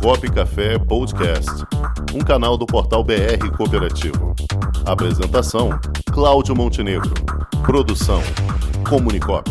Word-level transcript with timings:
Comunicop 0.00 0.30
Café 0.30 0.78
Podcast, 0.78 1.50
um 2.14 2.20
canal 2.20 2.56
do 2.56 2.66
portal 2.66 3.02
BR 3.02 3.50
Cooperativo. 3.56 4.34
Apresentação: 4.84 5.70
Cláudio 6.12 6.54
Montenegro. 6.54 7.12
Produção: 7.64 8.22
Comunicop. 8.88 9.50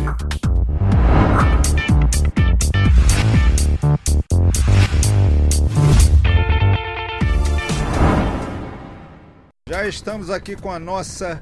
Já 9.68 9.88
estamos 9.88 10.30
aqui 10.30 10.55
com 10.55 10.71
a 10.71 10.80
nossa 10.80 11.41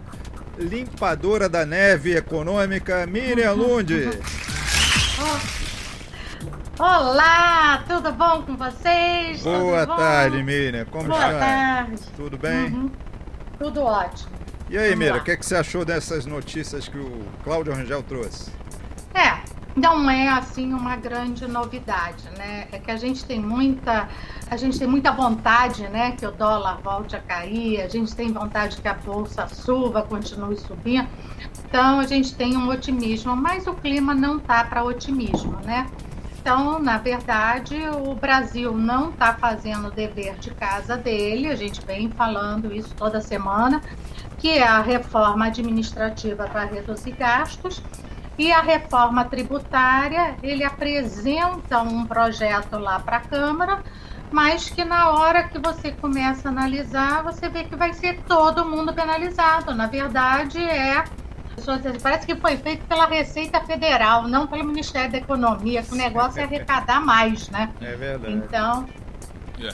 limpadora 0.57 1.47
da 1.49 1.65
neve 1.65 2.15
econômica, 2.15 3.05
Miriam 3.05 3.53
Lund. 3.53 3.93
Olá, 6.85 7.81
tudo 7.87 8.11
bom 8.11 8.41
com 8.41 8.57
vocês? 8.57 9.41
Boa 9.41 9.85
Tudo 9.85 9.87
bom? 9.87 9.95
tarde, 9.95 10.43
Miriam. 10.43 10.83
Como 10.83 11.07
Boa 11.07 11.27
está? 11.27 11.39
tarde. 11.39 12.01
Tudo 12.17 12.37
bem? 12.37 12.73
Uhum. 12.73 12.91
Tudo 13.57 13.83
ótimo. 13.83 14.31
E 14.69 14.77
aí, 14.77 14.89
Vamos 14.89 14.99
Miriam, 14.99 15.15
lá. 15.15 15.21
o 15.21 15.23
que, 15.23 15.31
é 15.31 15.37
que 15.37 15.45
você 15.45 15.55
achou 15.55 15.85
dessas 15.85 16.25
notícias 16.25 16.89
que 16.89 16.97
o 16.97 17.23
Cláudio 17.41 17.73
Rangel 17.73 18.03
trouxe? 18.03 18.51
É, 19.13 19.39
não 19.77 20.09
é 20.11 20.27
assim 20.27 20.73
uma 20.73 20.97
grande 20.97 21.47
novidade, 21.47 22.25
né? 22.37 22.67
É 22.69 22.77
que 22.77 22.91
a 22.91 22.97
gente 22.97 23.23
tem 23.23 23.39
muita, 23.39 24.09
a 24.51 24.57
gente 24.57 24.77
tem 24.77 24.87
muita 24.87 25.09
vontade, 25.13 25.87
né, 25.87 26.11
que 26.11 26.25
o 26.25 26.33
dólar 26.33 26.81
volte 26.83 27.15
a 27.15 27.19
cair, 27.21 27.79
a 27.79 27.87
gente 27.87 28.13
tem 28.13 28.33
vontade 28.33 28.81
que 28.81 28.87
a 28.89 28.93
bolsa 28.93 29.47
suba, 29.47 30.01
continue 30.01 30.57
subindo. 30.57 31.07
Então 31.65 32.01
a 32.01 32.05
gente 32.05 32.35
tem 32.35 32.57
um 32.57 32.67
otimismo, 32.67 33.37
mas 33.37 33.67
o 33.67 33.73
clima 33.73 34.13
não 34.13 34.37
tá 34.37 34.65
para 34.65 34.83
otimismo, 34.83 35.57
né? 35.63 35.87
Então, 36.43 36.77
na 36.77 36.97
verdade, 36.97 37.73
o 38.05 38.13
Brasil 38.15 38.75
não 38.75 39.11
está 39.11 39.33
fazendo 39.33 39.87
o 39.87 39.91
dever 39.91 40.35
de 40.35 40.51
casa 40.51 40.97
dele, 40.97 41.47
a 41.47 41.55
gente 41.55 41.79
vem 41.85 42.09
falando 42.09 42.75
isso 42.75 42.93
toda 42.95 43.21
semana, 43.21 43.81
que 44.37 44.49
é 44.49 44.67
a 44.67 44.81
reforma 44.81 45.45
administrativa 45.45 46.45
para 46.45 46.65
reduzir 46.65 47.13
gastos 47.13 47.81
e 48.37 48.51
a 48.51 48.59
reforma 48.59 49.23
tributária. 49.23 50.35
Ele 50.43 50.65
apresenta 50.65 51.79
um 51.81 52.05
projeto 52.05 52.77
lá 52.77 52.99
para 52.99 53.17
a 53.17 53.21
Câmara, 53.21 53.81
mas 54.29 54.69
que 54.69 54.83
na 54.83 55.11
hora 55.11 55.43
que 55.43 55.57
você 55.57 55.93
começa 55.93 56.49
a 56.49 56.51
analisar, 56.51 57.23
você 57.23 57.47
vê 57.47 57.63
que 57.63 57.77
vai 57.77 57.93
ser 57.93 58.19
todo 58.27 58.65
mundo 58.65 58.93
penalizado. 58.93 59.73
Na 59.73 59.87
verdade, 59.87 60.61
é 60.61 61.05
Parece 62.01 62.25
que 62.25 62.35
foi 62.35 62.57
feito 62.57 62.85
pela 62.85 63.05
Receita 63.05 63.61
Federal, 63.61 64.27
não 64.27 64.47
pelo 64.47 64.63
Ministério 64.63 65.11
da 65.11 65.17
Economia, 65.17 65.83
que 65.83 65.93
o 65.93 65.95
negócio 65.95 66.39
é 66.39 66.43
arrecadar 66.43 66.99
mais, 66.99 67.49
né? 67.49 67.69
É 67.81 67.95
verdade. 67.95 68.33
Então, 68.33 68.87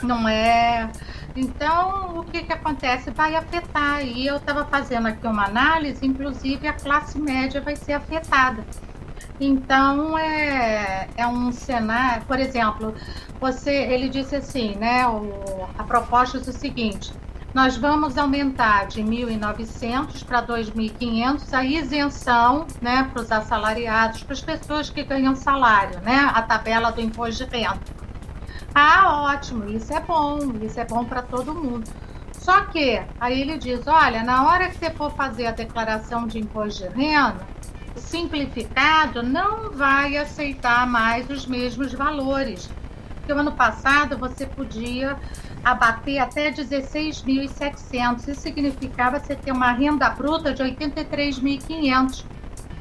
não 0.02 0.28
é. 0.28 0.90
Então, 1.34 2.18
o 2.18 2.24
que, 2.24 2.42
que 2.42 2.52
acontece? 2.52 3.10
Vai 3.10 3.34
afetar. 3.34 4.04
E 4.04 4.26
eu 4.26 4.36
estava 4.36 4.64
fazendo 4.64 5.08
aqui 5.08 5.26
uma 5.26 5.46
análise, 5.46 6.04
inclusive 6.04 6.66
a 6.66 6.72
classe 6.72 7.18
média 7.18 7.60
vai 7.60 7.76
ser 7.76 7.94
afetada. 7.94 8.64
Então, 9.40 10.18
é, 10.18 11.08
é 11.16 11.26
um 11.26 11.50
cenário. 11.50 12.24
Por 12.26 12.38
exemplo, 12.38 12.94
você, 13.40 13.70
ele 13.70 14.08
disse 14.08 14.36
assim, 14.36 14.76
né? 14.76 15.06
O, 15.08 15.66
a 15.78 15.82
proposta 15.84 16.38
é 16.38 16.40
o 16.40 16.52
seguinte: 16.52 17.12
nós 17.52 17.76
vamos 17.76 18.16
aumentar 18.16 18.86
de 18.86 19.02
1.900 19.02 20.24
para 20.24 20.42
2.500 20.46 21.52
a 21.52 21.64
isenção 21.64 22.66
né, 22.80 23.08
para 23.12 23.22
os 23.22 23.32
assalariados, 23.32 24.22
para 24.22 24.34
as 24.34 24.40
pessoas 24.40 24.88
que 24.88 25.02
ganham 25.02 25.34
salário, 25.34 26.00
né? 26.00 26.30
A 26.32 26.42
tabela 26.42 26.92
do 26.92 27.00
imposto 27.00 27.44
de 27.44 27.50
renda. 27.50 27.80
Ah, 28.72 29.22
ótimo, 29.32 29.68
isso 29.68 29.92
é 29.92 30.00
bom, 30.00 30.38
isso 30.62 30.78
é 30.78 30.84
bom 30.84 31.04
para 31.04 31.22
todo 31.22 31.52
mundo. 31.52 31.90
Só 32.32 32.62
que 32.66 33.02
aí 33.20 33.40
ele 33.40 33.58
diz: 33.58 33.86
olha, 33.86 34.22
na 34.22 34.46
hora 34.46 34.68
que 34.68 34.78
você 34.78 34.90
for 34.90 35.10
fazer 35.12 35.46
a 35.46 35.50
declaração 35.50 36.28
de 36.28 36.38
imposto 36.38 36.88
de 36.88 36.94
renda, 36.94 37.44
simplificado 37.96 39.22
não 39.24 39.72
vai 39.72 40.16
aceitar 40.16 40.86
mais 40.86 41.28
os 41.28 41.46
mesmos 41.46 41.92
valores. 41.92 42.70
Porque 43.16 43.32
o 43.32 43.38
ano 43.38 43.52
passado 43.52 44.16
você 44.16 44.46
podia 44.46 45.18
abater 45.64 46.18
até 46.18 46.50
16.700. 46.50 48.28
Isso 48.28 48.40
significava 48.40 49.18
você 49.18 49.34
ter 49.34 49.52
uma 49.52 49.72
renda 49.72 50.08
bruta 50.10 50.52
de 50.52 50.62
83.500. 50.62 52.24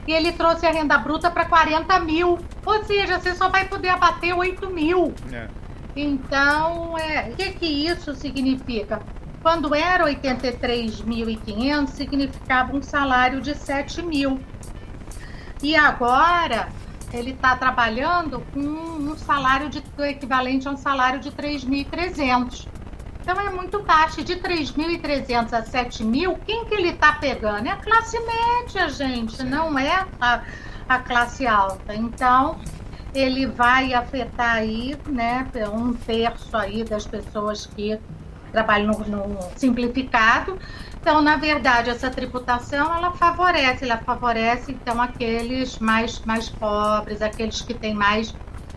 E 0.08 0.12
ele 0.12 0.32
trouxe 0.32 0.66
a 0.66 0.72
renda 0.72 0.98
bruta 0.98 1.30
para 1.30 1.46
40 1.46 2.00
mil. 2.00 2.40
Ou 2.66 2.84
seja, 2.84 3.20
você 3.20 3.36
só 3.36 3.50
vai 3.50 3.66
poder 3.68 3.90
abater 3.90 4.36
8 4.36 4.70
mil. 4.70 5.14
É. 5.32 5.48
Então, 5.96 6.98
é, 6.98 7.30
o 7.30 7.36
que, 7.36 7.52
que 7.52 7.66
isso 7.66 8.16
significa? 8.16 9.02
Quando 9.42 9.74
era 9.74 10.06
83.500, 10.06 11.88
significava 11.88 12.76
um 12.76 12.82
salário 12.82 13.42
de 13.42 13.56
7 13.56 14.02
mil. 14.02 14.40
E 15.62 15.76
agora 15.76 16.70
ele 17.14 17.32
está 17.32 17.56
trabalhando 17.56 18.46
com 18.54 18.60
um 18.60 19.18
salário 19.18 19.70
de, 19.70 19.84
equivalente 20.00 20.68
a 20.68 20.72
um 20.72 20.78
salário 20.78 21.20
de 21.20 21.32
3.300. 21.32 22.68
Então 23.22 23.40
é 23.40 23.50
muito 23.50 23.84
baixo. 23.84 24.24
De 24.24 24.36
3.300 24.36 25.54
a 25.54 25.64
7.000, 25.64 26.38
quem 26.46 26.66
que 26.66 26.74
ele 26.74 26.90
está 26.90 27.14
pegando? 27.14 27.68
É 27.68 27.72
a 27.72 27.78
classe 27.78 28.18
média, 28.20 28.90
gente, 28.90 29.44
não 29.44 29.78
é 29.78 30.06
a, 30.20 30.42
a 30.88 31.00
classe 31.00 31.46
alta. 31.46 31.94
Então 31.94 32.60
ele 33.14 33.48
vai 33.48 33.94
afetar 33.94 34.56
aí, 34.56 34.96
né, 35.08 35.48
um 35.74 35.94
terço 35.94 36.56
aí 36.56 36.84
das 36.84 37.06
pessoas 37.06 37.66
que 37.66 38.00
trabalham 38.52 38.92
no, 38.92 39.28
no 39.28 39.40
simplificado. 39.56 40.58
Então, 41.02 41.22
na 41.22 41.38
verdade, 41.38 41.90
essa 41.90 42.10
tributação 42.10 42.94
ela 42.94 43.12
favorece, 43.12 43.86
ela 43.86 43.98
favorece 43.98 44.72
então 44.72 45.02
aqueles 45.02 45.80
mais 45.80 46.20
mais 46.26 46.50
pobres, 46.50 47.22
aqueles 47.22 47.62
que 47.62 47.74
têm 47.74 47.94
mais 47.94 48.34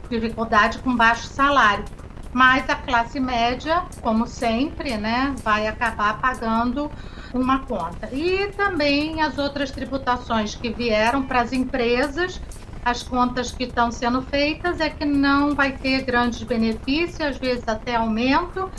dificuldade 0.08 0.78
com 0.78 0.94
baixo 0.96 1.26
salário. 1.26 1.84
Mas 2.32 2.68
a 2.70 2.76
classe 2.76 3.20
média, 3.20 3.82
como 4.00 4.26
sempre, 4.26 4.96
né, 4.96 5.34
vai 5.42 5.66
acabar 5.66 6.18
pagando 6.18 6.90
uma 7.34 7.58
conta. 7.60 8.08
E 8.10 8.48
também 8.56 9.20
as 9.20 9.36
outras 9.36 9.70
tributações 9.70 10.54
que 10.54 10.70
vieram 10.70 11.24
para 11.24 11.42
as 11.42 11.52
empresas, 11.52 12.40
as 12.84 13.02
contas 13.02 13.52
que 13.52 13.64
estão 13.64 13.92
sendo 13.92 14.22
feitas 14.22 14.80
é 14.80 14.88
que 14.88 15.04
não 15.04 15.54
vai 15.54 15.72
ter 15.72 16.02
grandes 16.02 16.42
benefícios, 16.42 17.20
às 17.20 17.36
vezes 17.36 17.68
até 17.68 17.96
aumento. 17.96 18.70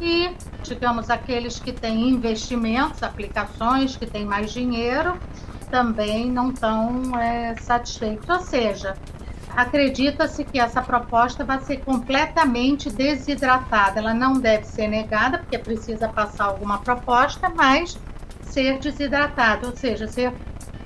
E, 0.00 0.30
digamos, 0.62 1.10
aqueles 1.10 1.58
que 1.58 1.72
têm 1.72 2.08
investimentos, 2.08 3.02
aplicações, 3.02 3.96
que 3.96 4.06
têm 4.06 4.24
mais 4.24 4.52
dinheiro, 4.52 5.18
também 5.70 6.30
não 6.30 6.50
estão 6.50 7.18
é, 7.18 7.54
satisfeitos. 7.56 8.28
Ou 8.28 8.40
seja, 8.40 8.96
acredita-se 9.56 10.44
que 10.44 10.58
essa 10.58 10.80
proposta 10.80 11.44
vai 11.44 11.60
ser 11.60 11.78
completamente 11.78 12.90
desidratada. 12.90 13.98
Ela 13.98 14.14
não 14.14 14.34
deve 14.34 14.64
ser 14.64 14.88
negada, 14.88 15.38
porque 15.38 15.58
precisa 15.58 16.08
passar 16.08 16.44
alguma 16.44 16.78
proposta, 16.78 17.48
mas 17.48 17.98
ser 18.42 18.78
desidratada, 18.78 19.66
ou 19.66 19.76
seja, 19.76 20.06
ser 20.06 20.32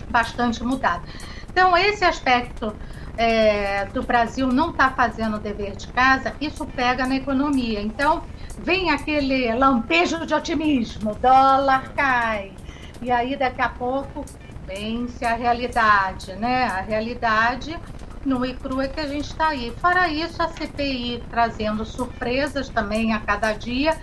bastante 0.09 0.63
mudada. 0.65 1.03
Então, 1.51 1.77
esse 1.77 2.05
aspecto 2.05 2.75
é, 3.17 3.85
do 3.87 4.03
Brasil 4.03 4.47
não 4.47 4.71
está 4.71 4.91
fazendo 4.91 5.37
o 5.37 5.39
dever 5.39 5.77
de 5.77 5.87
casa, 5.89 6.35
isso 6.41 6.65
pega 6.67 7.07
na 7.07 7.17
economia. 7.17 7.81
Então, 7.81 8.23
vem 8.59 8.91
aquele 8.91 9.53
lampejo 9.55 10.25
de 10.27 10.35
otimismo, 10.35 11.15
dólar 11.17 11.93
cai, 11.95 12.53
e 13.01 13.11
aí 13.11 13.37
daqui 13.37 13.61
a 13.61 13.69
pouco 13.69 14.25
vence 14.67 15.25
a 15.25 15.35
realidade, 15.35 16.35
né? 16.37 16.65
A 16.67 16.81
realidade 16.81 17.79
no 18.25 18.45
e 18.47 18.55
cru 18.55 18.81
é 18.81 18.89
que 18.89 19.01
a 19.01 19.07
gente 19.07 19.25
está 19.25 19.49
aí. 19.49 19.73
Fora 19.81 20.09
isso, 20.09 20.41
a 20.43 20.49
CPI 20.49 21.23
trazendo 21.31 21.85
surpresas 21.85 22.69
também 22.69 23.13
a 23.13 23.21
cada 23.21 23.53
dia, 23.53 23.97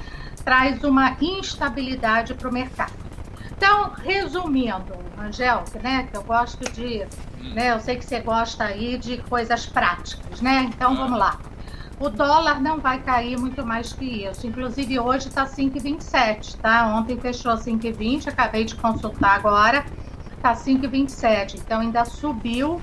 traz 0.44 0.84
uma 0.84 1.16
instabilidade 1.22 2.34
para 2.34 2.50
o 2.50 2.54
mercado. 2.54 2.94
Então, 3.56 3.92
resumindo, 3.92 4.94
Angel, 5.18 5.64
né, 5.82 6.08
que 6.10 6.18
eu 6.18 6.24
gosto 6.24 6.70
de, 6.72 7.06
né, 7.54 7.72
eu 7.72 7.80
sei 7.80 7.98
que 7.98 8.06
você 8.06 8.20
gosta 8.22 8.66
aí 8.66 8.98
de 8.98 9.18
coisas 9.18 9.66
práticas, 9.66 10.42
né? 10.42 10.70
Então, 10.74 10.96
vamos 10.96 11.20
lá. 11.20 11.38
O 12.00 12.08
dólar 12.08 12.62
não 12.62 12.80
vai 12.80 13.02
cair 13.02 13.38
muito 13.38 13.66
mais 13.66 13.92
que 13.92 14.26
isso. 14.26 14.48
Inclusive, 14.48 14.98
hoje 14.98 15.28
está 15.28 15.46
5,27, 15.46 16.56
tá? 16.56 16.88
Ontem 16.96 17.20
fechou 17.20 17.52
5,20, 17.52 18.30
acabei 18.30 18.64
de 18.64 18.74
consultar 18.76 19.36
agora, 19.36 19.86
está 20.32 20.54
5,27. 20.54 21.56
Então, 21.56 21.82
ainda 21.82 22.06
subiu 22.06 22.82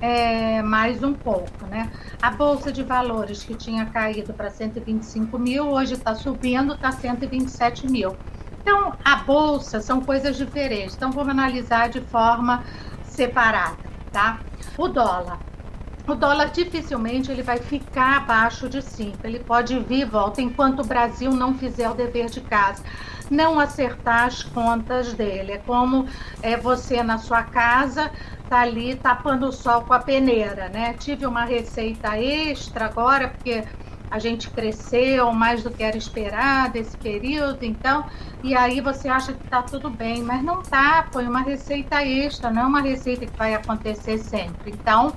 é, 0.00 0.62
mais 0.62 1.04
um 1.04 1.14
pouco, 1.14 1.64
né? 1.70 1.92
A 2.20 2.32
Bolsa 2.32 2.72
de 2.72 2.82
Valores, 2.82 3.44
que 3.44 3.54
tinha 3.54 3.86
caído 3.86 4.34
para 4.34 4.50
125 4.50 5.38
mil, 5.38 5.70
hoje 5.70 5.94
está 5.94 6.16
subindo, 6.16 6.74
está 6.74 6.90
127 6.90 7.88
mil. 7.88 8.16
Então, 8.62 8.94
a 9.04 9.14
Bolsa 9.14 9.80
são 9.80 10.00
coisas 10.00 10.36
diferentes. 10.36 10.96
Então, 10.96 11.12
vamos 11.12 11.30
analisar 11.30 11.88
de 11.88 12.00
forma 12.00 12.64
separada, 13.04 13.76
tá? 14.10 14.40
O 14.76 14.88
dólar. 14.88 15.38
O 16.06 16.14
dólar 16.14 16.50
dificilmente 16.50 17.30
ele 17.30 17.42
vai 17.42 17.58
ficar 17.58 18.18
abaixo 18.18 18.68
de 18.68 18.80
5. 18.80 19.18
Ele 19.24 19.40
pode 19.40 19.78
vir 19.80 20.02
e 20.02 20.04
volta 20.04 20.40
enquanto 20.40 20.80
o 20.80 20.86
Brasil 20.86 21.32
não 21.32 21.54
fizer 21.54 21.88
o 21.90 21.94
dever 21.94 22.26
de 22.26 22.40
casa, 22.40 22.82
não 23.30 23.58
acertar 23.58 24.24
as 24.24 24.42
contas 24.42 25.12
dele. 25.14 25.52
É 25.52 25.58
como 25.58 26.06
é, 26.42 26.56
você 26.56 27.02
na 27.02 27.18
sua 27.18 27.42
casa 27.42 28.10
tá 28.48 28.60
ali 28.60 28.94
tapando 28.94 29.48
o 29.48 29.52
sol 29.52 29.82
com 29.82 29.92
a 29.92 29.98
peneira, 29.98 30.68
né? 30.68 30.94
Tive 30.94 31.26
uma 31.26 31.44
receita 31.44 32.16
extra 32.16 32.86
agora 32.86 33.28
porque 33.28 33.64
a 34.08 34.18
gente 34.20 34.48
cresceu 34.50 35.32
mais 35.32 35.62
do 35.64 35.70
que 35.70 35.82
era 35.82 35.96
esperado 35.96 36.78
esse 36.78 36.96
período, 36.96 37.64
então, 37.64 38.04
e 38.42 38.54
aí 38.54 38.80
você 38.80 39.08
acha 39.08 39.32
que 39.32 39.44
está 39.44 39.62
tudo 39.62 39.90
bem, 39.90 40.22
mas 40.22 40.44
não 40.44 40.62
tá, 40.62 41.06
foi 41.12 41.26
uma 41.26 41.40
receita 41.40 42.04
extra, 42.04 42.50
não 42.50 42.62
é 42.62 42.66
uma 42.66 42.80
receita 42.80 43.26
que 43.26 43.36
vai 43.36 43.54
acontecer 43.54 44.18
sempre. 44.18 44.70
Então, 44.70 45.12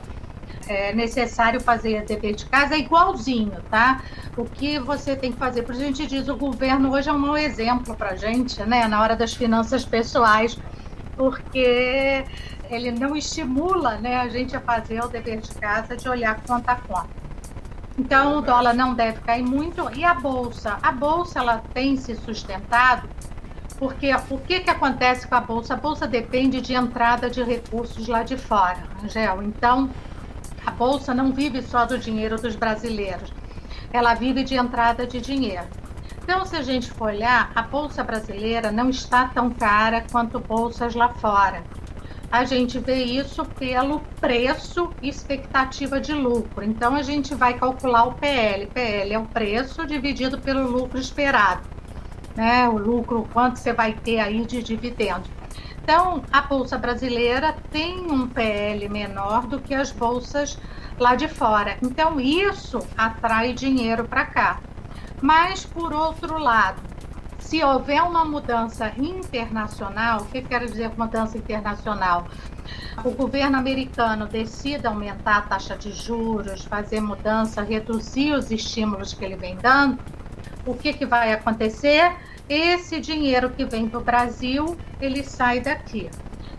é 0.72 0.94
necessário 0.94 1.60
fazer 1.60 2.04
dever 2.06 2.36
de 2.36 2.46
casa 2.46 2.76
é 2.76 2.80
igualzinho, 2.80 3.62
tá? 3.70 4.02
O 4.38 4.46
que 4.46 4.80
você 4.80 5.16
tem 5.16 5.32
que 5.32 5.38
fazer? 5.38 5.64
Por 5.64 5.74
a 5.74 5.78
gente 5.78 6.06
diz, 6.06 6.28
o 6.28 6.36
governo 6.36 6.94
hoje 6.94 7.10
é 7.10 7.14
um 7.14 7.18
mau 7.18 7.38
exemplo 7.38 7.96
para 7.96 8.16
gente, 8.16 8.62
né? 8.64 8.88
Na 8.88 9.02
hora 9.02 9.16
das 9.16 9.34
finanças 9.34 9.84
pessoais, 9.84 10.58
porque 11.18 12.24
ele 12.70 12.92
não 12.92 13.16
estimula 13.16 13.98
né, 13.98 14.18
a 14.18 14.30
gente 14.30 14.56
a 14.56 14.62
fazer 14.62 15.04
o 15.04 15.08
dever 15.08 15.42
de 15.42 15.54
casa 15.56 15.98
de 15.98 16.08
olhar 16.08 16.40
conta 16.42 16.74
a 16.74 16.76
conta. 16.76 17.10
Então 17.98 18.38
o 18.38 18.42
dólar 18.42 18.74
não 18.74 18.94
deve 18.94 19.20
cair 19.22 19.44
muito 19.44 19.90
e 19.94 20.06
a 20.06 20.14
bolsa, 20.14 20.78
a 20.82 20.92
bolsa 20.92 21.40
ela 21.40 21.62
tem 21.74 21.98
se 21.98 22.16
sustentado 22.16 23.10
porque 23.80 24.14
o 24.30 24.38
que 24.38 24.60
que 24.60 24.70
acontece 24.70 25.26
com 25.26 25.36
a 25.36 25.40
bolsa? 25.40 25.74
A 25.74 25.78
bolsa 25.78 26.06
depende 26.06 26.60
de 26.60 26.74
entrada 26.74 27.30
de 27.30 27.42
recursos 27.42 28.10
lá 28.10 28.24
de 28.24 28.36
fora, 28.36 28.84
Angel. 29.02 29.42
Então 29.42 29.90
a 30.70 30.72
bolsa 30.72 31.16
não 31.16 31.34
vive 31.34 31.64
só 31.64 31.84
do 31.84 31.98
dinheiro 31.98 32.40
dos 32.40 32.56
brasileiros, 32.56 33.34
ela 33.92 34.14
vive 34.14 34.44
de 34.44 34.54
entrada 34.54 35.08
de 35.08 35.20
dinheiro. 35.20 35.66
Então, 36.22 36.46
se 36.46 36.56
a 36.56 36.62
gente 36.62 36.92
for 36.92 37.08
olhar, 37.08 37.52
a 37.56 37.64
bolsa 37.64 38.04
brasileira 38.04 38.72
não 38.72 38.92
está 38.92 39.28
tão 39.30 39.50
cara 39.50 40.06
quanto 40.12 40.40
bolsas 40.40 40.94
lá 40.94 41.10
fora 41.10 41.64
a 42.32 42.46
gente 42.46 42.78
vê 42.78 43.04
isso 43.04 43.44
pelo 43.44 44.02
preço 44.22 44.92
e 45.02 45.10
expectativa 45.10 46.00
de 46.00 46.14
lucro. 46.14 46.64
Então 46.64 46.96
a 46.96 47.02
gente 47.02 47.34
vai 47.34 47.56
calcular 47.56 48.04
o 48.04 48.14
PL. 48.14 48.68
PL 48.68 49.14
é 49.14 49.18
o 49.18 49.26
preço 49.26 49.84
dividido 49.88 50.38
pelo 50.38 50.70
lucro 50.70 51.00
esperado, 51.00 51.68
né? 52.36 52.70
O 52.70 52.78
lucro 52.78 53.28
quanto 53.34 53.58
você 53.58 53.74
vai 53.74 53.94
ter 53.94 54.20
aí 54.20 54.46
de 54.46 54.62
dividendo. 54.62 55.39
Então 55.84 56.24
a 56.32 56.42
bolsa 56.42 56.78
brasileira 56.78 57.56
tem 57.72 58.00
um 58.12 58.28
PL 58.28 58.88
menor 58.90 59.48
do 59.48 59.60
que 59.60 59.74
as 59.74 59.92
bolsas 59.92 60.58
lá 61.00 61.16
de 61.16 61.28
fora. 61.28 61.78
Então 61.82 62.20
isso 62.20 62.80
atrai 62.98 63.54
dinheiro 63.54 64.06
para 64.06 64.26
cá. 64.26 64.60
Mas 65.22 65.66
por 65.66 65.94
outro 65.94 66.38
lado, 66.38 66.82
se 67.40 67.64
houver 67.64 68.04
uma 68.04 68.24
mudança 68.24 68.94
internacional, 68.98 70.22
o 70.22 70.26
que 70.26 70.42
quero 70.42 70.66
dizer 70.68 70.92
mudança 70.96 71.38
internacional? 71.38 72.28
O 73.04 73.12
governo 73.12 73.58
americano 73.58 74.28
decida 74.28 74.90
aumentar 74.90 75.38
a 75.38 75.42
taxa 75.42 75.76
de 75.76 75.92
juros, 75.92 76.66
fazer 76.66 77.02
mudança, 77.02 77.64
reduzir 77.64 78.34
os 78.34 78.52
estímulos 78.52 79.14
que 79.14 79.26
ele 79.26 79.36
vem 79.36 79.56
dando, 79.56 79.98
o 80.66 80.76
que, 80.76 80.94
que 80.94 81.06
vai 81.06 81.34
acontecer? 81.34 82.14
Esse 82.50 83.00
dinheiro 83.00 83.52
que 83.52 83.64
vem 83.64 83.88
para 83.88 84.00
o 84.00 84.04
Brasil, 84.04 84.78
ele 85.00 85.24
sai 85.24 85.62
daqui. 85.62 86.10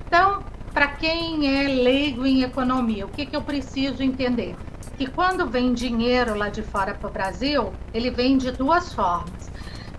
Então, 0.06 0.44
para 0.72 0.86
quem 0.86 1.62
é 1.62 1.66
leigo 1.66 2.24
em 2.24 2.42
economia, 2.42 3.06
o 3.06 3.08
que, 3.08 3.26
que 3.26 3.34
eu 3.34 3.42
preciso 3.42 4.02
entender? 4.02 4.54
Que 4.96 5.06
quando 5.06 5.46
vem 5.46 5.74
dinheiro 5.74 6.36
lá 6.36 6.48
de 6.48 6.62
fora 6.62 6.94
para 6.94 7.08
o 7.08 7.12
Brasil, 7.12 7.72
ele 7.92 8.10
vem 8.10 8.38
de 8.38 8.52
duas 8.52 8.92
formas 8.92 9.50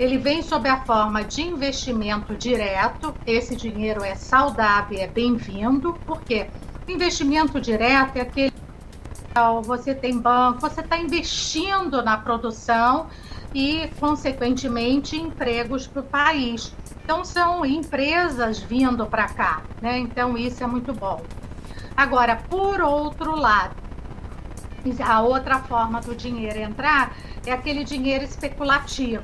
ele 0.02 0.18
vem 0.18 0.42
sob 0.42 0.68
a 0.68 0.84
forma 0.84 1.24
de 1.24 1.44
investimento 1.44 2.36
direto. 2.36 3.14
Esse 3.24 3.56
dinheiro 3.56 4.04
é 4.04 4.16
saudável, 4.16 4.98
é 4.98 5.06
bem-vindo, 5.06 5.94
porque 6.08 6.48
investimento 6.88 7.62
direto 7.62 8.18
é 8.18 8.22
aquele 8.22 8.52
você 9.64 9.94
tem 9.94 10.18
banco, 10.18 10.60
você 10.60 10.82
está 10.82 10.98
investindo 10.98 12.04
na 12.04 12.18
produção 12.18 13.08
e, 13.53 13.89
consequentemente, 14.00 15.18
empregos 15.18 15.88
para 15.88 16.01
o 16.01 16.06
país. 16.06 16.74
Então, 17.03 17.25
são 17.25 17.65
empresas 17.65 18.59
vindo 18.59 19.06
para 19.06 19.27
cá, 19.27 19.62
né? 19.81 19.98
Então, 19.98 20.38
isso 20.38 20.63
é 20.63 20.68
muito 20.68 20.94
bom. 20.94 21.21
Agora, 21.95 22.36
por 22.36 22.81
outro 22.81 23.36
lado, 23.36 23.75
a 25.03 25.21
outra 25.21 25.59
forma 25.59 26.01
do 26.01 26.15
dinheiro 26.15 26.57
entrar 26.59 27.15
é 27.45 27.51
aquele 27.51 27.83
dinheiro 27.83 28.24
especulativo. 28.24 29.24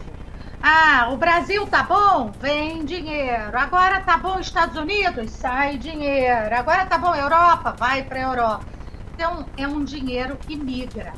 Ah, 0.62 1.10
o 1.12 1.18
Brasil 1.18 1.66
tá 1.68 1.84
bom? 1.84 2.32
Vem 2.40 2.84
dinheiro. 2.84 3.58
Agora 3.58 4.02
tá 4.02 4.18
bom 4.18 4.40
Estados 4.40 4.76
Unidos? 4.76 5.32
Sai 5.32 5.78
dinheiro. 5.78 6.56
Agora 6.56 6.86
tá 6.86 6.98
bom 6.98 7.16
Europa? 7.16 7.76
Vai 7.78 8.04
para 8.04 8.20
Europa. 8.20 8.66
Então, 9.14 9.46
é 9.56 9.68
um 9.68 9.84
dinheiro 9.84 10.38
que 10.38 10.56
migra. 10.56 11.14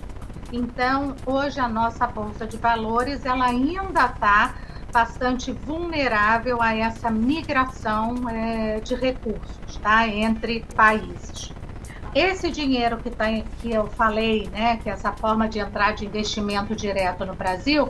Então, 0.51 1.15
hoje 1.25 1.59
a 1.59 1.67
nossa 1.67 2.07
bolsa 2.07 2.47
de 2.47 2.57
valores, 2.57 3.25
ela 3.25 3.45
ainda 3.45 4.05
está 4.05 4.55
bastante 4.91 5.51
vulnerável 5.51 6.61
a 6.61 6.75
essa 6.75 7.11
migração 7.11 8.27
é, 8.27 8.79
de 8.79 8.95
recursos, 8.95 9.77
tá, 9.81 10.07
entre 10.07 10.65
países. 10.75 11.53
Esse 12.15 12.49
dinheiro 12.49 12.97
que, 12.97 13.11
tá, 13.11 13.25
que 13.61 13.71
eu 13.71 13.85
falei, 13.85 14.49
né, 14.51 14.77
que 14.77 14.89
é 14.89 14.93
essa 14.93 15.11
forma 15.11 15.47
de 15.47 15.59
entrar 15.59 15.93
de 15.93 16.07
investimento 16.07 16.75
direto 16.75 17.23
no 17.23 17.35
Brasil, 17.35 17.87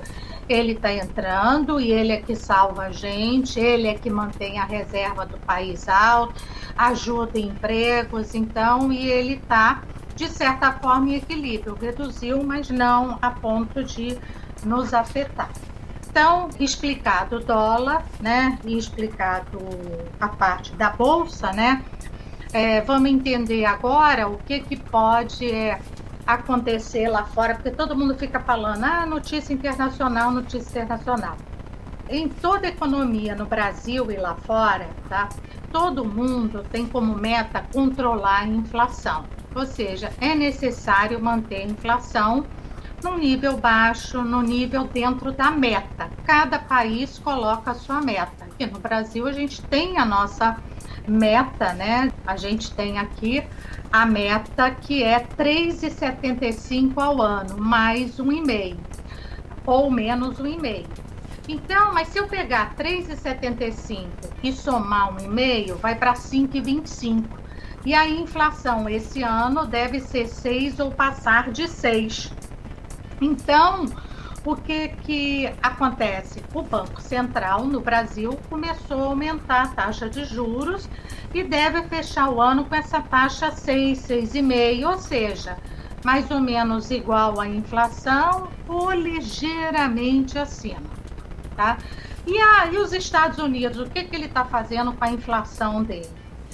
ele 0.49 0.73
está 0.73 0.91
entrando 0.91 1.79
e 1.79 1.91
ele 1.91 2.11
é 2.11 2.17
que 2.17 2.35
salva 2.35 2.87
a 2.87 2.91
gente, 2.91 3.57
ele 3.59 3.87
é 3.87 3.93
que 3.93 4.09
mantém 4.09 4.59
a 4.59 4.65
reserva 4.65 5.25
do 5.25 5.37
país 5.37 5.87
alto, 5.87 6.33
ajuda 6.77 7.39
em 7.39 7.47
empregos, 7.47 8.35
então, 8.35 8.91
e 8.91 9.09
ele 9.09 9.35
está, 9.35 9.83
de 10.19 10.27
certa 10.27 10.73
forma, 10.73 11.11
em 11.11 11.15
equilíbrio. 11.15 11.77
Reduziu, 11.81 12.43
mas 12.43 12.69
não 12.69 13.17
a 13.21 13.31
ponto 13.31 13.81
de 13.81 14.19
nos 14.65 14.93
afetar. 14.93 15.49
Então, 16.09 16.49
explicado 16.59 17.37
o 17.37 17.39
dólar, 17.39 18.03
né, 18.19 18.59
e 18.65 18.77
explicado 18.77 19.59
a 20.19 20.27
parte 20.27 20.73
da 20.73 20.89
bolsa, 20.89 21.53
né, 21.53 21.85
é, 22.51 22.81
vamos 22.81 23.09
entender 23.09 23.63
agora 23.63 24.27
o 24.27 24.37
que, 24.39 24.59
que 24.59 24.75
pode 24.75 25.49
é, 25.49 25.79
acontecer 26.27 27.07
lá 27.07 27.23
fora, 27.23 27.55
porque 27.55 27.71
todo 27.71 27.95
mundo 27.95 28.13
fica 28.15 28.41
falando, 28.41 28.83
ah, 28.83 29.05
notícia 29.05 29.53
internacional, 29.53 30.31
notícia 30.31 30.81
internacional. 30.81 31.37
Em 32.09 32.27
toda 32.27 32.67
economia 32.67 33.35
no 33.35 33.45
Brasil 33.45 34.11
e 34.11 34.17
lá 34.17 34.35
fora, 34.35 34.89
tá? 35.07 35.29
Todo 35.71 36.03
mundo 36.03 36.65
tem 36.71 36.85
como 36.87 37.15
meta 37.15 37.63
controlar 37.71 38.41
a 38.41 38.47
inflação. 38.47 39.23
Ou 39.55 39.65
seja, 39.65 40.11
é 40.21 40.35
necessário 40.35 41.19
manter 41.21 41.57
a 41.57 41.65
inflação 41.65 42.45
no 43.03 43.17
nível 43.17 43.57
baixo, 43.57 44.21
no 44.21 44.41
nível 44.41 44.85
dentro 44.85 45.31
da 45.31 45.51
meta. 45.51 46.09
Cada 46.25 46.59
país 46.59 47.17
coloca 47.19 47.71
a 47.71 47.73
sua 47.73 48.01
meta. 48.01 48.45
Aqui 48.45 48.65
no 48.65 48.79
Brasil 48.79 49.27
a 49.27 49.31
gente 49.31 49.61
tem 49.63 49.97
a 49.97 50.05
nossa 50.05 50.57
meta, 51.07 51.73
né? 51.73 52.11
A 52.25 52.35
gente 52.35 52.71
tem 52.73 52.99
aqui 52.99 53.43
a 53.91 54.05
meta 54.05 54.69
que 54.71 55.03
é 55.03 55.19
3,75 55.19 56.93
ao 56.97 57.21
ano, 57.21 57.57
mais 57.57 58.19
um 58.19 58.31
e-mail, 58.31 58.77
ou 59.65 59.89
menos 59.89 60.39
um 60.39 60.45
e-mail. 60.45 60.85
Então, 61.47 61.93
mas 61.93 62.09
se 62.09 62.19
eu 62.19 62.27
pegar 62.27 62.75
3,75 62.75 64.05
e 64.43 64.53
somar 64.53 65.11
um 65.15 65.25
e-mail, 65.25 65.75
vai 65.77 65.95
para 65.95 66.13
5,25. 66.13 67.23
E 67.85 67.93
a 67.93 68.07
inflação 68.07 68.89
esse 68.89 69.23
ano 69.23 69.65
deve 69.65 69.99
ser 69.99 70.27
6 70.27 70.79
ou 70.79 70.91
passar 70.91 71.49
de 71.51 71.67
6. 71.67 72.31
Então, 73.21 73.85
o 74.45 74.55
que, 74.55 74.89
que 75.03 75.53
acontece? 75.61 76.43
O 76.53 76.61
Banco 76.61 77.01
Central 77.01 77.65
no 77.65 77.79
Brasil 77.79 78.37
começou 78.49 79.03
a 79.03 79.05
aumentar 79.07 79.63
a 79.63 79.67
taxa 79.67 80.09
de 80.09 80.25
juros 80.25 80.89
e 81.33 81.43
deve 81.43 81.83
fechar 81.83 82.29
o 82.29 82.41
ano 82.41 82.65
com 82.65 82.75
essa 82.75 83.01
taxa 83.01 83.51
6, 83.51 84.07
6,5, 84.07 84.87
ou 84.87 84.97
seja, 84.97 85.57
mais 86.03 86.29
ou 86.31 86.39
menos 86.39 86.89
igual 86.91 87.39
à 87.39 87.47
inflação 87.47 88.49
ou 88.67 88.91
ligeiramente 88.91 90.37
acima. 90.37 90.89
Tá? 91.55 91.77
E 92.25 92.37
aí 92.37 92.77
os 92.77 92.93
Estados 92.93 93.37
Unidos, 93.39 93.79
o 93.79 93.89
que, 93.89 94.03
que 94.03 94.15
ele 94.15 94.25
está 94.25 94.45
fazendo 94.45 94.93
com 94.93 95.03
a 95.03 95.11
inflação 95.11 95.83
dele? 95.83 96.09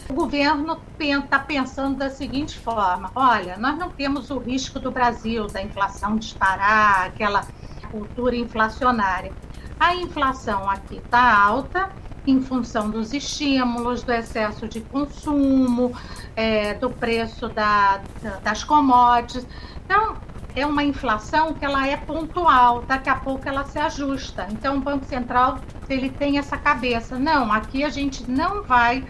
O 0.07 0.13
governo 0.13 0.79
está 0.99 1.39
pensando 1.39 1.97
da 1.97 2.09
seguinte 2.09 2.57
forma: 2.59 3.11
olha, 3.15 3.57
nós 3.57 3.77
não 3.77 3.89
temos 3.89 4.29
o 4.29 4.37
risco 4.37 4.79
do 4.79 4.91
Brasil 4.91 5.47
da 5.47 5.61
inflação 5.61 6.15
disparar, 6.17 7.07
aquela 7.07 7.47
cultura 7.89 8.35
inflacionária. 8.35 9.33
A 9.79 9.95
inflação 9.95 10.69
aqui 10.69 10.97
está 10.97 11.37
alta 11.43 11.91
em 12.25 12.41
função 12.41 12.89
dos 12.89 13.13
estímulos, 13.13 14.03
do 14.03 14.11
excesso 14.11 14.67
de 14.67 14.81
consumo, 14.81 15.95
é, 16.35 16.73
do 16.75 16.89
preço 16.89 17.49
da, 17.49 18.01
das 18.43 18.63
commodities. 18.63 19.45
Então, 19.85 20.17
é 20.55 20.65
uma 20.65 20.83
inflação 20.83 21.53
que 21.53 21.65
ela 21.65 21.85
é 21.87 21.97
pontual, 21.97 22.83
daqui 22.83 23.09
a 23.09 23.15
pouco 23.15 23.47
ela 23.47 23.65
se 23.65 23.77
ajusta. 23.77 24.47
Então, 24.51 24.77
o 24.77 24.81
Banco 24.81 25.05
Central 25.05 25.59
ele 25.89 26.09
tem 26.09 26.37
essa 26.37 26.57
cabeça. 26.57 27.19
Não, 27.19 27.51
aqui 27.51 27.83
a 27.83 27.89
gente 27.89 28.29
não 28.29 28.63
vai 28.63 29.05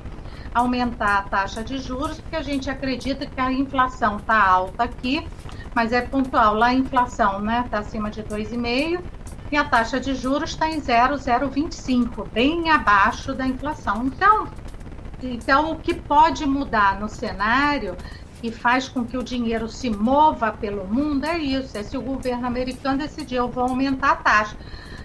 aumentar 0.55 1.17
a 1.17 1.21
taxa 1.24 1.62
de 1.62 1.77
juros, 1.77 2.19
porque 2.21 2.38
a 2.38 2.41
gente 2.41 2.69
acredita 2.69 3.25
que 3.25 3.39
a 3.39 3.51
inflação 3.51 4.15
está 4.17 4.41
alta 4.41 4.85
aqui, 4.85 5.27
mas 5.75 5.91
é 5.91 6.00
pontual. 6.00 6.55
Lá 6.55 6.67
a 6.67 6.74
inflação 6.74 7.39
está 7.39 7.41
né, 7.41 7.67
tá 7.69 7.79
acima 7.79 8.09
de 8.09 8.24
2,5% 8.24 9.01
e 9.51 9.57
a 9.57 9.65
taxa 9.65 10.00
de 10.00 10.15
juros 10.15 10.51
está 10.51 10.69
em 10.69 10.79
0,025, 10.79 12.27
bem 12.33 12.69
abaixo 12.71 13.33
da 13.33 13.45
inflação. 13.45 14.05
Então, 14.05 14.47
então, 15.21 15.71
o 15.71 15.75
que 15.75 15.93
pode 15.93 16.45
mudar 16.45 17.00
no 17.00 17.09
cenário 17.09 17.97
e 18.41 18.51
faz 18.51 18.88
com 18.88 19.03
que 19.03 19.17
o 19.17 19.24
dinheiro 19.24 19.67
se 19.67 19.89
mova 19.89 20.51
pelo 20.51 20.85
mundo 20.88 21.25
é 21.25 21.38
isso: 21.38 21.77
é 21.77 21.83
se 21.83 21.97
o 21.97 22.01
governo 22.01 22.47
americano 22.47 23.00
decidir, 23.00 23.35
eu 23.35 23.50
vou 23.50 23.65
aumentar 23.65 24.12
a 24.12 24.15
taxa. 24.15 24.55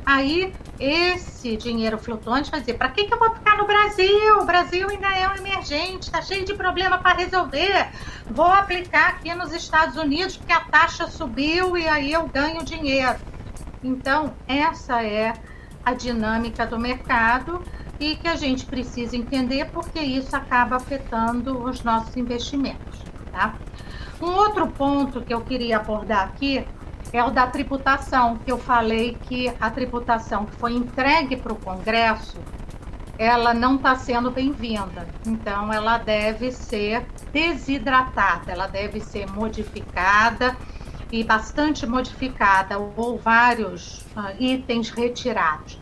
Aí, 0.04 0.52
esse 0.81 1.59
dinheiro 1.59 1.99
flutuante 1.99 2.51
vai 2.51 2.61
dizer: 2.61 2.75
para 2.75 2.89
que, 2.89 3.05
que 3.05 3.13
eu 3.13 3.19
vou 3.19 3.31
ficar 3.35 3.59
no 3.59 3.67
Brasil? 3.67 4.39
O 4.41 4.47
Brasil 4.47 4.89
ainda 4.89 5.15
é 5.15 5.29
um 5.29 5.35
emergente, 5.35 6.07
está 6.07 6.23
cheio 6.23 6.45
de 6.45 6.55
problema 6.55 6.97
para 6.97 7.19
resolver. 7.19 7.89
Vou 8.31 8.47
aplicar 8.47 9.11
aqui 9.11 9.35
nos 9.35 9.53
Estados 9.53 9.97
Unidos, 9.97 10.39
porque 10.39 10.53
a 10.53 10.61
taxa 10.61 11.07
subiu 11.07 11.77
e 11.77 11.87
aí 11.87 12.13
eu 12.13 12.27
ganho 12.27 12.65
dinheiro. 12.65 13.19
Então, 13.85 14.35
essa 14.49 15.03
é 15.05 15.35
a 15.85 15.93
dinâmica 15.93 16.67
do 16.67 16.79
mercado 16.79 17.63
e 17.99 18.17
que 18.17 18.27
a 18.27 18.37
gente 18.37 18.65
precisa 18.65 19.15
entender 19.15 19.67
porque 19.67 20.01
isso 20.01 20.35
acaba 20.35 20.77
afetando 20.77 21.63
os 21.63 21.83
nossos 21.83 22.17
investimentos. 22.17 22.99
Tá? 23.31 23.55
Um 24.21 24.31
outro 24.31 24.67
ponto 24.67 25.21
que 25.21 25.33
eu 25.33 25.43
queria 25.43 25.77
abordar 25.77 26.25
aqui 26.25 26.67
é 27.12 27.25
o 27.25 27.31
da 27.31 27.47
tributação, 27.47 28.37
que 28.37 28.50
eu 28.50 28.59
falei 28.59 29.17
que 29.23 29.52
a 29.61 29.71
tributação 29.71 30.47
que 30.47 30.55
foi 30.57 30.75
entregue 30.75 31.37
para 31.37 31.52
o 31.52 31.57
Congresso, 31.57 32.38
ela 33.19 33.52
não 33.52 33.76
está 33.76 33.97
sendo 33.97 34.31
bem-vinda. 34.31 35.07
Então, 35.26 35.73
ela 35.73 35.99
deve 35.99 36.52
ser 36.52 37.05
desidratada, 37.33 38.52
ela 38.52 38.67
deve 38.67 39.00
ser 39.00 39.26
modificada 39.31 40.57
e 41.12 41.25
bastante 41.25 41.87
modificada, 41.87 42.79
ou 42.79 43.19
vários 43.19 43.99
uh, 44.17 44.35
itens 44.38 44.90
retirados. 44.90 45.79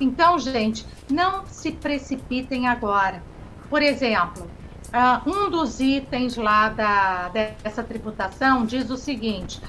Então, 0.00 0.38
gente, 0.38 0.86
não 1.10 1.46
se 1.46 1.70
precipitem 1.72 2.66
agora. 2.66 3.22
Por 3.68 3.82
exemplo, 3.82 4.50
uh, 4.88 5.30
um 5.30 5.50
dos 5.50 5.78
itens 5.78 6.36
lá 6.36 6.70
da, 6.70 7.28
dessa 7.28 7.84
tributação 7.84 8.64
diz 8.64 8.90
o 8.90 8.96
seguinte: 8.96 9.60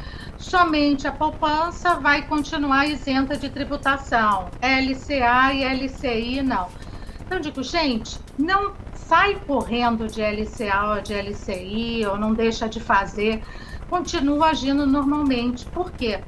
somente 0.43 1.07
a 1.07 1.11
poupança 1.11 1.95
vai 1.95 2.27
continuar 2.27 2.85
isenta 2.85 3.37
de 3.37 3.49
tributação, 3.49 4.49
LCA 4.61 5.53
e 5.53 5.63
LCI 5.63 6.41
não. 6.41 6.67
Então, 7.25 7.39
digo, 7.39 7.63
gente, 7.63 8.19
não 8.37 8.73
sai 8.93 9.35
correndo 9.47 10.07
de 10.07 10.21
LCA 10.21 10.95
ou 10.95 11.01
de 11.01 11.13
LCI, 11.13 12.05
ou 12.05 12.17
não 12.17 12.33
deixa 12.33 12.67
de 12.67 12.79
fazer, 12.79 13.41
continua 13.89 14.49
agindo 14.49 14.85
normalmente. 14.85 15.65
Por 15.67 15.91
quê? 15.91 16.19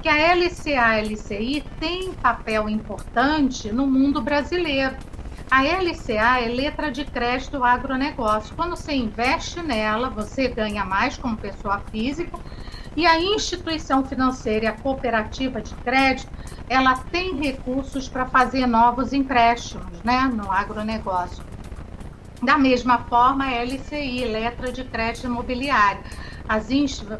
que 0.00 0.08
a 0.08 0.32
LCA 0.32 1.00
e 1.00 1.12
LCI 1.12 1.64
tem 1.80 2.12
papel 2.12 2.68
importante 2.68 3.72
no 3.72 3.84
mundo 3.86 4.22
brasileiro. 4.22 4.96
A 5.50 5.62
LCA 5.62 6.40
é 6.40 6.48
letra 6.48 6.90
de 6.90 7.04
crédito 7.04 7.64
agronegócio. 7.64 8.54
Quando 8.54 8.76
você 8.76 8.92
investe 8.92 9.60
nela, 9.60 10.08
você 10.08 10.46
ganha 10.46 10.84
mais 10.84 11.16
como 11.16 11.36
pessoa 11.36 11.80
física. 11.90 12.38
E 12.98 13.06
a 13.06 13.16
instituição 13.20 14.04
financeira 14.04 14.64
e 14.64 14.66
a 14.66 14.72
cooperativa 14.72 15.62
de 15.62 15.72
crédito, 15.76 16.28
ela 16.68 16.96
tem 16.96 17.36
recursos 17.36 18.08
para 18.08 18.26
fazer 18.26 18.66
novos 18.66 19.12
empréstimos 19.12 20.02
né, 20.02 20.22
no 20.22 20.50
agronegócio. 20.50 21.44
Da 22.42 22.58
mesma 22.58 22.98
forma, 23.04 23.44
a 23.44 23.64
LCI, 23.64 24.24
letra 24.24 24.72
de 24.72 24.82
crédito 24.82 25.28
imobiliário 25.28 26.02
as 26.48 26.66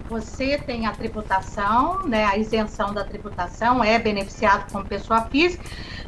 você 0.09 0.59
tem 0.59 0.85
a 0.85 0.91
tributação, 0.91 2.09
né, 2.09 2.25
a 2.25 2.37
isenção 2.37 2.93
da 2.93 3.05
tributação, 3.05 3.85
é 3.85 4.01
beneficiado 4.01 4.73
como 4.73 4.85
pessoa 4.85 5.27
física, 5.27 5.63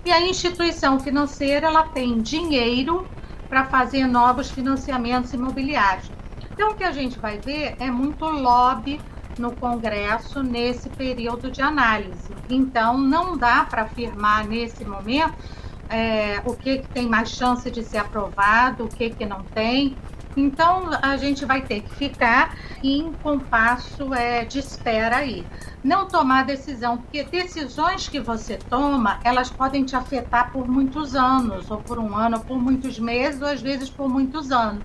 e 0.04 0.10
a 0.10 0.20
instituição 0.20 0.98
financeira 0.98 1.68
ela 1.68 1.84
tem 1.84 2.20
dinheiro 2.20 3.06
para 3.48 3.66
fazer 3.66 4.04
novos 4.04 4.50
financiamentos 4.50 5.32
imobiliários. 5.32 6.10
Então, 6.52 6.70
o 6.70 6.74
que 6.74 6.82
a 6.82 6.90
gente 6.90 7.20
vai 7.20 7.38
ver 7.38 7.76
é 7.78 7.88
muito 7.88 8.24
lobby 8.24 9.00
no 9.40 9.52
Congresso 9.52 10.42
nesse 10.42 10.88
período 10.90 11.50
de 11.50 11.62
análise. 11.62 12.34
Então, 12.48 12.98
não 12.98 13.36
dá 13.36 13.64
para 13.64 13.82
afirmar 13.82 14.46
nesse 14.46 14.84
momento 14.84 15.34
é, 15.88 16.40
o 16.44 16.54
que, 16.54 16.78
que 16.78 16.88
tem 16.88 17.08
mais 17.08 17.30
chance 17.30 17.68
de 17.70 17.82
ser 17.82 17.98
aprovado, 17.98 18.84
o 18.84 18.88
que, 18.88 19.10
que 19.10 19.26
não 19.26 19.42
tem. 19.42 19.96
Então 20.36 20.88
a 21.02 21.16
gente 21.16 21.44
vai 21.44 21.60
ter 21.60 21.80
que 21.80 21.92
ficar 21.96 22.56
em 22.82 23.12
compasso 23.14 24.14
é, 24.14 24.44
de 24.44 24.60
espera 24.60 25.16
aí. 25.16 25.44
Não 25.82 26.06
tomar 26.06 26.44
decisão, 26.44 26.98
porque 26.98 27.24
decisões 27.24 28.08
que 28.08 28.20
você 28.20 28.56
toma, 28.56 29.18
elas 29.24 29.50
podem 29.50 29.84
te 29.84 29.96
afetar 29.96 30.52
por 30.52 30.68
muitos 30.68 31.16
anos, 31.16 31.68
ou 31.68 31.78
por 31.78 31.98
um 31.98 32.14
ano, 32.14 32.36
ou 32.36 32.44
por 32.44 32.58
muitos 32.62 32.98
meses, 32.98 33.42
ou 33.42 33.48
às 33.48 33.60
vezes 33.60 33.90
por 33.90 34.08
muitos 34.08 34.52
anos. 34.52 34.84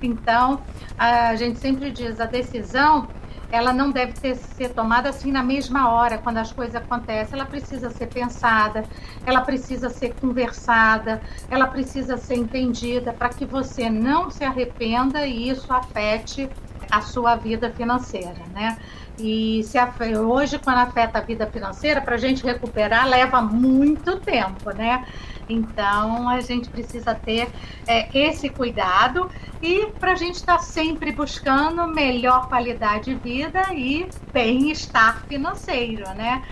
Então, 0.00 0.62
a 0.96 1.34
gente 1.36 1.58
sempre 1.58 1.90
diz, 1.90 2.18
a 2.18 2.24
decisão 2.24 3.08
ela 3.50 3.72
não 3.72 3.90
deve 3.90 4.12
ter, 4.12 4.36
ser 4.36 4.70
tomada 4.70 5.08
assim 5.08 5.32
na 5.32 5.42
mesma 5.42 5.90
hora, 5.90 6.18
quando 6.18 6.38
as 6.38 6.52
coisas 6.52 6.74
acontecem. 6.74 7.38
Ela 7.38 7.46
precisa 7.46 7.90
ser 7.90 8.06
pensada, 8.06 8.84
ela 9.26 9.42
precisa 9.42 9.90
ser 9.90 10.14
conversada, 10.14 11.20
ela 11.50 11.66
precisa 11.66 12.16
ser 12.16 12.36
entendida 12.36 13.12
para 13.12 13.30
que 13.30 13.44
você 13.44 13.90
não 13.90 14.30
se 14.30 14.44
arrependa 14.44 15.26
e 15.26 15.48
isso 15.48 15.72
afete 15.72 16.48
a 16.90 17.00
sua 17.00 17.36
vida 17.36 17.70
financeira, 17.70 18.42
né? 18.52 18.78
E 19.18 19.62
se 19.64 19.78
hoje, 20.18 20.58
quando 20.58 20.78
afeta 20.78 21.18
a 21.18 21.20
vida 21.20 21.46
financeira, 21.46 22.00
para 22.00 22.14
a 22.14 22.18
gente 22.18 22.42
recuperar 22.42 23.06
leva 23.06 23.42
muito 23.42 24.18
tempo, 24.18 24.70
né? 24.70 25.04
Então 25.48 26.28
a 26.28 26.40
gente 26.40 26.68
precisa 26.68 27.14
ter 27.14 27.48
é, 27.86 28.08
esse 28.16 28.48
cuidado 28.48 29.28
e 29.60 29.86
para 29.98 30.12
a 30.12 30.14
gente 30.14 30.36
estar 30.36 30.56
tá 30.56 30.62
sempre 30.62 31.12
buscando 31.12 31.86
melhor 31.88 32.48
qualidade 32.48 33.06
de 33.06 33.14
vida 33.14 33.62
e 33.74 34.08
bem-estar 34.32 35.22
financeiro, 35.26 36.08
né? 36.14 36.42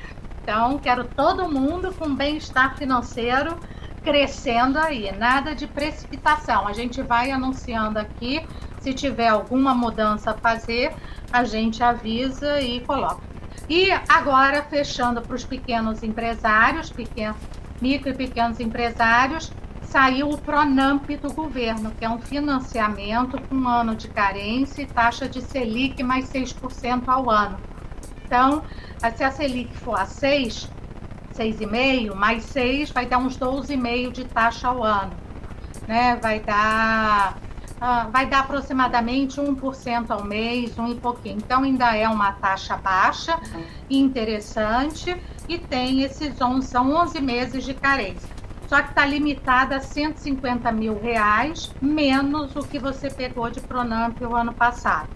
Então 0.42 0.78
quero 0.78 1.04
todo 1.04 1.48
mundo 1.48 1.94
com 1.94 2.14
bem-estar 2.14 2.76
financeiro 2.76 3.56
crescendo 4.02 4.78
aí, 4.78 5.12
nada 5.16 5.54
de 5.54 5.66
precipitação. 5.66 6.66
A 6.66 6.72
gente 6.72 7.02
vai 7.02 7.30
anunciando 7.30 7.98
aqui, 7.98 8.44
se 8.88 8.94
tiver 8.94 9.28
alguma 9.28 9.74
mudança 9.74 10.30
a 10.30 10.34
fazer, 10.34 10.94
a 11.30 11.44
gente 11.44 11.82
avisa 11.82 12.58
e 12.60 12.80
coloca. 12.80 13.20
E 13.68 13.90
agora, 14.08 14.62
fechando 14.62 15.20
para 15.20 15.36
os 15.36 15.44
pequenos 15.44 16.02
empresários, 16.02 16.88
pequenos, 16.88 17.36
micro 17.82 18.08
e 18.08 18.14
pequenos 18.14 18.58
empresários, 18.60 19.52
saiu 19.82 20.30
o 20.30 20.38
Pronamp 20.38 21.06
do 21.20 21.32
governo, 21.34 21.90
que 21.98 22.04
é 22.04 22.08
um 22.08 22.18
financiamento 22.18 23.38
com 23.42 23.56
um 23.56 23.68
ano 23.68 23.94
de 23.94 24.08
carência 24.08 24.80
e 24.80 24.86
taxa 24.86 25.28
de 25.28 25.42
Selic 25.42 26.02
mais 26.02 26.30
6% 26.30 27.02
ao 27.08 27.30
ano. 27.30 27.58
Então, 28.24 28.62
se 29.14 29.22
a 29.22 29.30
Selic 29.30 29.76
for 29.76 30.00
a 30.00 30.06
6, 30.06 30.70
6,5, 31.34 32.14
mais 32.14 32.42
6, 32.44 32.90
vai 32.90 33.04
dar 33.04 33.18
uns 33.18 33.38
12,5 33.38 34.12
de 34.12 34.24
taxa 34.24 34.68
ao 34.68 34.82
ano. 34.82 35.12
Né? 35.86 36.18
Vai 36.22 36.40
dar 36.40 37.36
ah, 37.80 38.08
vai 38.12 38.26
dar 38.26 38.40
aproximadamente 38.40 39.40
1% 39.40 40.10
ao 40.10 40.24
mês, 40.24 40.78
um 40.78 40.88
e 40.88 40.94
pouquinho. 40.94 41.38
Então, 41.38 41.62
ainda 41.62 41.96
é 41.96 42.08
uma 42.08 42.32
taxa 42.32 42.76
baixa, 42.76 43.38
interessante, 43.88 45.16
e 45.48 45.58
tem 45.58 46.02
esses 46.02 46.40
11, 46.40 46.66
são 46.66 46.92
11 46.92 47.20
meses 47.20 47.64
de 47.64 47.74
carência. 47.74 48.28
Só 48.68 48.82
que 48.82 48.90
está 48.90 49.06
limitada 49.06 49.76
a 49.76 49.80
150 49.80 50.70
mil 50.72 51.00
reais, 51.00 51.72
menos 51.80 52.54
o 52.54 52.60
que 52.60 52.78
você 52.78 53.08
pegou 53.08 53.50
de 53.50 53.60
Pronamp 53.60 54.20
o 54.20 54.36
ano 54.36 54.52
passado. 54.52 55.08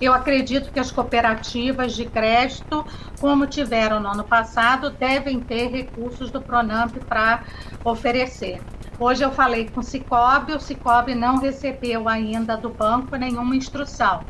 Eu 0.00 0.12
acredito 0.12 0.72
que 0.72 0.80
as 0.80 0.90
cooperativas 0.90 1.94
de 1.94 2.04
crédito, 2.04 2.84
como 3.20 3.46
tiveram 3.46 4.00
no 4.00 4.08
ano 4.08 4.24
passado, 4.24 4.90
devem 4.90 5.40
ter 5.40 5.68
recursos 5.68 6.30
do 6.30 6.40
Pronamp 6.40 6.96
para 7.08 7.44
oferecer. 7.84 8.60
Hoje 9.00 9.24
eu 9.24 9.30
falei 9.30 9.68
com 9.68 9.78
o 9.80 9.82
Cicobi, 9.82 10.52
o 10.52 10.60
Cicobi 10.60 11.14
não 11.14 11.38
recebeu 11.38 12.08
ainda 12.08 12.56
do 12.56 12.68
banco 12.68 13.14
nenhuma 13.14 13.54
instrução. 13.54 14.24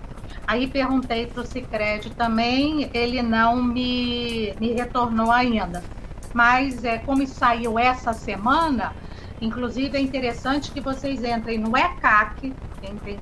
Aí 0.47 0.67
perguntei 0.67 1.27
para 1.27 1.43
o 1.43 1.47
Cicred 1.47 2.11
também, 2.11 2.91
ele 2.93 3.23
não 3.23 3.63
me, 3.63 4.55
me 4.61 4.73
retornou 4.73 5.33
ainda. 5.33 5.83
Mas 6.35 6.85
é, 6.85 6.99
como 6.99 7.27
saiu 7.27 7.79
essa 7.79 8.13
semana, 8.13 8.93
Inclusive 9.41 9.97
é 9.97 10.01
interessante 10.01 10.71
que 10.73 10.81
vocês 10.81 11.23
entrem 11.23 11.59
no 11.59 11.77
ECAC, 11.77 12.53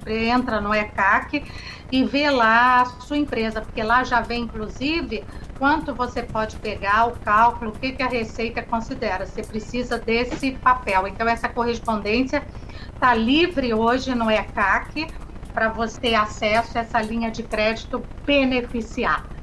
entra 0.07 0.61
no 0.61 0.75
ECAC 0.75 1.45
e 1.93 2.05
vê 2.05 2.31
lá 2.31 2.83
a 2.83 2.85
sua 2.87 3.19
empresa, 3.19 3.61
porque 3.61 3.83
lá 3.83 4.03
já 4.03 4.21
vem 4.21 4.45
inclusive 4.45 5.25
quanto 5.59 5.95
você 5.95 6.23
pode 6.23 6.57
pegar, 6.57 7.07
o 7.07 7.13
cálculo, 7.13 7.71
o 7.71 7.79
que, 7.79 7.93
que 7.93 8.03
a 8.03 8.09
Receita 8.09 8.63
considera. 8.63 9.27
Você 9.27 9.43
precisa 9.43 9.99
desse 9.99 10.53
papel. 10.53 11.09
Então 11.09 11.29
essa 11.29 11.49
correspondência 11.49 12.43
está 12.95 13.15
livre 13.15 13.75
hoje 13.75 14.15
no 14.15 14.31
ECAC 14.31 15.07
para 15.53 15.69
você 15.69 16.01
ter 16.01 16.15
acesso 16.15 16.77
a 16.77 16.83
essa 16.83 17.01
linha 17.01 17.31
de 17.31 17.43
crédito 17.43 18.03
beneficiada. 18.25 19.37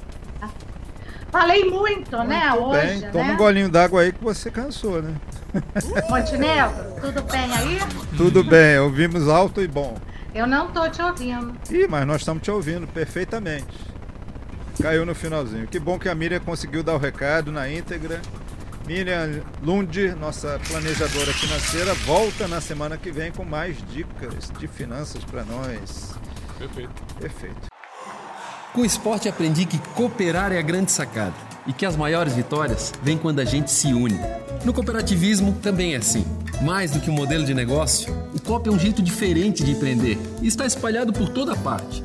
Falei 1.30 1.64
muito, 1.64 2.16
muito 2.16 2.28
né, 2.28 2.48
bem. 2.52 2.60
hoje. 2.60 3.08
Toma 3.10 3.24
né? 3.24 3.32
um 3.32 3.36
golinho 3.36 3.68
d'água 3.68 4.02
aí 4.02 4.12
que 4.12 4.22
você 4.22 4.52
cansou, 4.52 5.02
né? 5.02 5.14
Montenegro, 6.08 6.94
tudo 7.00 7.22
bem 7.24 7.52
aí? 7.52 7.78
Tudo 8.16 8.44
bem, 8.44 8.78
ouvimos 8.78 9.28
alto 9.28 9.60
e 9.60 9.66
bom. 9.66 9.96
Eu 10.32 10.46
não 10.46 10.68
tô 10.68 10.88
te 10.88 11.02
ouvindo. 11.02 11.54
Ih, 11.70 11.88
mas 11.88 12.06
nós 12.06 12.20
estamos 12.20 12.42
te 12.42 12.50
ouvindo 12.50 12.86
perfeitamente. 12.86 13.66
Caiu 14.84 15.06
no 15.06 15.14
finalzinho. 15.14 15.66
Que 15.66 15.78
bom 15.78 15.98
que 15.98 16.10
a 16.10 16.14
Miriam 16.14 16.40
conseguiu 16.40 16.82
dar 16.82 16.92
o 16.92 16.98
recado 16.98 17.50
na 17.50 17.66
íntegra. 17.72 18.20
Miriam 18.86 19.40
Lund, 19.62 20.14
nossa 20.20 20.60
planejadora 20.68 21.32
financeira, 21.32 21.94
volta 22.04 22.46
na 22.46 22.60
semana 22.60 22.98
que 22.98 23.10
vem 23.10 23.32
com 23.32 23.46
mais 23.46 23.78
dicas 23.90 24.52
de 24.58 24.68
finanças 24.68 25.24
para 25.24 25.42
nós. 25.42 26.12
Perfeito. 26.58 27.02
Perfeito. 27.18 27.68
Com 28.74 28.82
o 28.82 28.84
esporte 28.84 29.26
aprendi 29.26 29.64
que 29.64 29.78
cooperar 29.94 30.52
é 30.52 30.58
a 30.58 30.62
grande 30.62 30.92
sacada 30.92 31.34
e 31.66 31.72
que 31.72 31.86
as 31.86 31.96
maiores 31.96 32.34
vitórias 32.34 32.92
vêm 33.02 33.16
quando 33.16 33.40
a 33.40 33.44
gente 33.46 33.70
se 33.70 33.86
une. 33.86 34.20
No 34.66 34.74
cooperativismo 34.74 35.54
também 35.62 35.94
é 35.94 35.96
assim. 35.96 36.26
Mais 36.60 36.90
do 36.90 37.00
que 37.00 37.08
um 37.08 37.14
modelo 37.14 37.46
de 37.46 37.54
negócio, 37.54 38.12
o 38.34 38.40
COP 38.42 38.68
é 38.68 38.70
um 38.72 38.78
jeito 38.78 39.00
diferente 39.00 39.64
de 39.64 39.70
empreender 39.70 40.18
e 40.42 40.46
está 40.46 40.66
espalhado 40.66 41.10
por 41.10 41.30
toda 41.30 41.56
parte 41.56 42.04